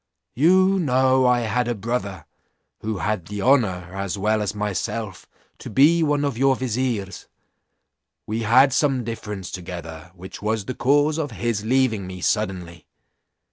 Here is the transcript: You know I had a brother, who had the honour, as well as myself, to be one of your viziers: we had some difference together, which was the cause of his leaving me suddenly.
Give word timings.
You 0.33 0.79
know 0.79 1.27
I 1.27 1.41
had 1.41 1.67
a 1.67 1.75
brother, 1.75 2.25
who 2.79 2.97
had 2.97 3.27
the 3.27 3.43
honour, 3.43 3.91
as 3.95 4.17
well 4.17 4.41
as 4.41 4.55
myself, 4.55 5.27
to 5.59 5.69
be 5.69 6.01
one 6.01 6.25
of 6.25 6.39
your 6.39 6.55
viziers: 6.55 7.27
we 8.25 8.41
had 8.41 8.73
some 8.73 9.03
difference 9.03 9.51
together, 9.51 10.11
which 10.15 10.41
was 10.41 10.65
the 10.65 10.73
cause 10.73 11.19
of 11.19 11.29
his 11.29 11.63
leaving 11.63 12.07
me 12.07 12.19
suddenly. 12.19 12.87